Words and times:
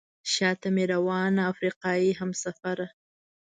شاته 0.33 0.67
مې 0.75 0.83
روانه 0.93 1.41
افریقایي 1.51 2.11
همسفره. 2.19 2.87